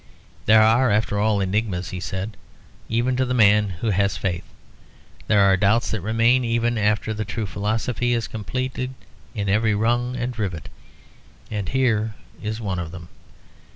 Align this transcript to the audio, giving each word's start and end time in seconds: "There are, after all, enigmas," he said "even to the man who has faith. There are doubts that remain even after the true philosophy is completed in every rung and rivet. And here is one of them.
"There 0.47 0.63
are, 0.63 0.89
after 0.89 1.19
all, 1.19 1.39
enigmas," 1.43 1.91
he 1.91 1.99
said 1.99 2.35
"even 2.89 3.15
to 3.17 3.23
the 3.23 3.35
man 3.35 3.69
who 3.81 3.91
has 3.91 4.17
faith. 4.17 4.45
There 5.27 5.41
are 5.41 5.55
doubts 5.55 5.91
that 5.91 6.01
remain 6.01 6.43
even 6.43 6.75
after 6.79 7.13
the 7.13 7.23
true 7.23 7.45
philosophy 7.45 8.13
is 8.13 8.27
completed 8.27 8.95
in 9.35 9.47
every 9.47 9.75
rung 9.75 10.15
and 10.17 10.39
rivet. 10.39 10.69
And 11.51 11.69
here 11.69 12.15
is 12.41 12.59
one 12.59 12.79
of 12.79 12.89
them. 12.91 13.09